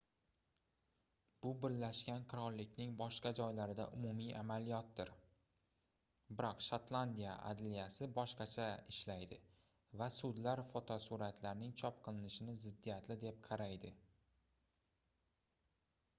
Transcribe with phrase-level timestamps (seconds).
[1.45, 5.11] bu birlashgan qirollikning boshqa joylarida umumiy amaliyotdir
[6.39, 9.39] biroq shotlandiya adliyasi boshqacha ishlaydi
[10.03, 13.93] va sudlar fotosuratlarning chop qilinishini ziddiyatli deb qaraydi